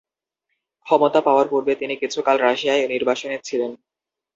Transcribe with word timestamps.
ক্ষমতা 0.85 1.19
পাওয়ার 1.21 1.47
পূর্বে 1.47 1.73
তিনি 1.75 1.95
কিছুকাল 2.01 2.35
রাশিয়ায় 2.39 2.83
নির্বাসনে 2.87 3.37
ছিলেন। 3.39 3.71